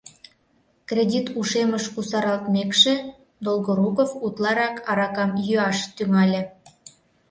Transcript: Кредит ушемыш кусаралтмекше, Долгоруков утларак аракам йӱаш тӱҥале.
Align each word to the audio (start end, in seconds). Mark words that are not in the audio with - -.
Кредит 0.89 1.27
ушемыш 1.39 1.85
кусаралтмекше, 1.93 2.93
Долгоруков 3.45 4.09
утларак 4.25 4.75
аракам 4.91 5.31
йӱаш 5.45 5.77
тӱҥале. 5.95 6.41